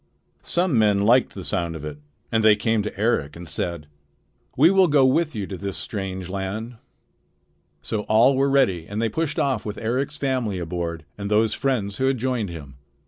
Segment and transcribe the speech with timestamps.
[0.41, 1.99] Some men liked the sound of it,
[2.31, 3.85] and they came to Eric and said:
[4.57, 6.77] "We will go with you to this strange land."
[7.83, 11.97] So all were ready and they pushed off with Eric's family aboard and those friends
[11.97, 12.77] who had joined him.